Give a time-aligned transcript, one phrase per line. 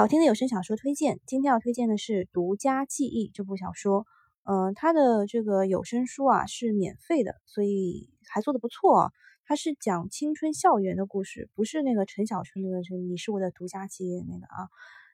[0.00, 4.06] 好听的有声小说推荐，今天要推荐的是《独家记忆》这部小说。
[4.44, 9.10] 嗯，它的这个有声书啊是免费的，所以还做的不错啊。
[9.44, 14.70] 它是讲青春校园的故事，不是那个陈小春那个是你是我的独家记忆那个啊。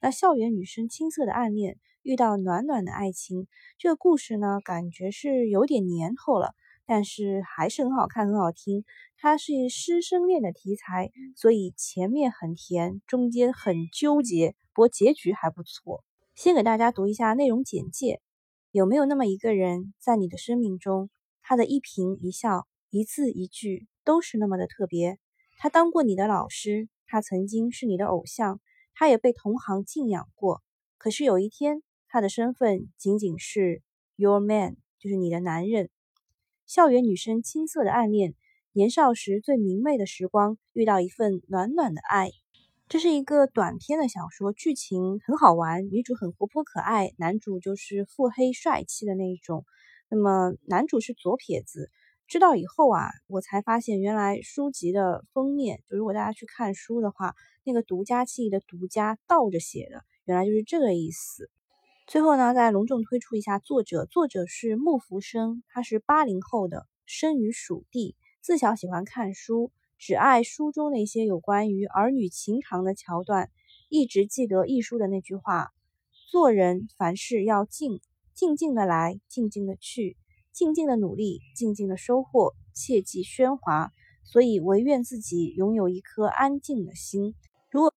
[0.00, 3.48] 那校园女生青涩的暗恋遇到暖暖的爱情，
[3.78, 6.54] 这个故事呢感觉是有点年头了。
[6.88, 8.82] 但是还是很好看，很好听。
[9.18, 16.02] 它是师生恋的题材，所以前面很甜，中间很纠结，不过结局还不错。
[16.34, 18.22] 先给大家读一下内容简介：
[18.70, 21.10] 有没有那么一个人，在你的生命中，
[21.42, 25.18] 他的一颦一笑、一字一句都是那么的特别？
[25.58, 28.62] 他当过你的老师，他曾经是你的偶像，
[28.94, 30.62] 他也被同行敬仰过。
[30.96, 33.82] 可是有一天，他的身份仅仅是
[34.16, 35.90] your man，就是你的男人。
[36.68, 38.34] 校园女生青涩的暗恋，
[38.74, 42.30] 年少时最明媚的时光，遇到一份暖暖的爱。
[42.90, 49.64] 这是一个短篇的小说，剧情很好玩，女主很活泼可爱，男主就是腹黑帅气的那种。
[50.10, 51.90] 那么男主是左撇子，
[52.26, 61.48] 知道以后啊，我才发现原来书籍的封面，就如果大家去看书的话，那个独家记忆的独家倒着写的，原来就是这个意思。
[62.08, 73.50] 最后呢，再隆重推出一下作者，作者是穆福生，他是八零后的，生于蜀地，自小喜欢看书，只爱书中那些有关于儿女情长的桥段，
[73.90, 75.68] 一直记得一书的那句话：
[76.30, 78.00] 做人凡事要静，
[78.32, 80.16] 静静的来，静静的去，
[80.50, 83.92] 静静的努力，静静的收获，切忌喧哗。
[84.24, 87.34] 所以唯愿自己拥有一颗安静的心。
[87.70, 87.92] 如果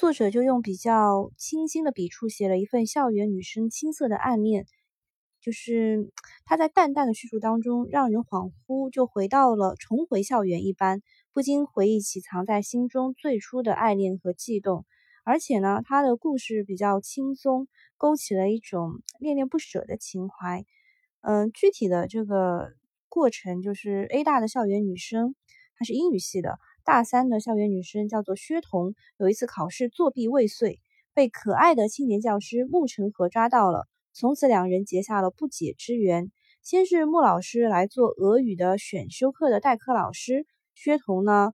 [0.00, 4.64] 作者就用比较清新的笔触写了一份校园女生青涩的暗恋，
[5.42, 6.10] 就是
[6.46, 11.02] 他在淡淡的叙述当中，让人恍惚就回到了重回校园一般，
[11.34, 14.86] 不禁回忆起藏在心中最初的爱恋和悸动。
[15.22, 20.64] 而且呢，他的故事比较轻松，勾起了一种恋恋不舍的情怀。
[21.20, 22.72] 嗯，具体的这个
[23.10, 25.34] 过程就是 A 大的校园女生，
[25.76, 26.58] 她是英语系的。
[26.84, 30.80] 大三的校园女生叫做薛彤，有一次考试作弊未遂，
[31.14, 33.86] 被可爱的青年教师穆成河抓到了。
[34.12, 36.30] 从此两人结下了不解之缘。
[36.62, 41.52] 先是穆老师来做俄语的选修课的代课老师，薛彤呢，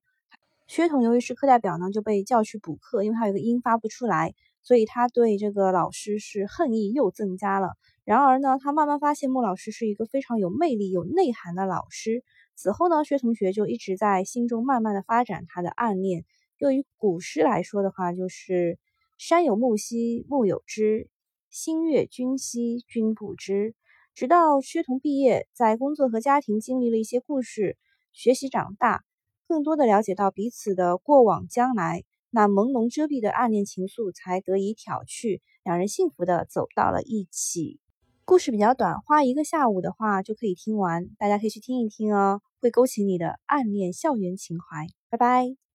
[0.66, 7.74] 薛彤由于是课代表呢，就被叫去补课，因为他有个音发不出来，所以他对这个老师是恨意又增加了。
[8.04, 12.24] 然而呢，他慢慢发现穆老师是一个非常有魅力、有内涵的老师。
[12.56, 16.24] 此后呢，薛同学就一直在心中慢慢的发展他的暗恋。
[16.58, 18.78] 用于古诗来说的话，就是
[19.18, 21.10] “山有木兮木有枝，
[21.50, 23.74] 心悦君兮君不知”。
[24.16, 27.76] 直到薛同毕业，在工作和家庭经历了一些故事，
[28.14, 29.04] 学习长大，
[29.46, 37.78] 更多的了解到彼此的过往将来，那朦胧遮蔽的暗恋情愫才得以挑去，两人幸福的走到了一起。
[38.26, 44.88] 故事比较短，花一个下午的话就可以听完，大家可以去听一听哦，会勾起你的暗恋校园情怀。
[45.08, 45.65] 拜拜。